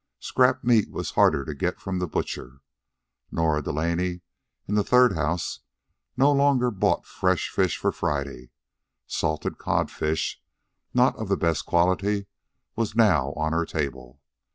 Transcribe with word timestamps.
Scrap 0.19 0.63
meat 0.63 0.89
was 0.89 1.11
harder 1.11 1.45
to 1.45 1.53
get 1.53 1.79
from 1.79 1.99
the 1.99 2.07
butcher. 2.07 2.61
Nora 3.31 3.61
Delaney, 3.61 4.21
in 4.67 4.73
the 4.73 4.83
third 4.83 5.13
house, 5.13 5.59
no 6.17 6.31
longer 6.31 6.71
bought 6.71 7.05
fresh 7.05 7.49
fish 7.51 7.77
for 7.77 7.91
Friday. 7.91 8.49
Salted 9.05 9.59
codfish, 9.59 10.41
not 10.91 11.15
of 11.17 11.29
the 11.29 11.37
best 11.37 11.67
quality, 11.67 12.25
was 12.75 12.95
now 12.95 13.31
on 13.33 13.53
her 13.53 13.63
table. 13.63 14.19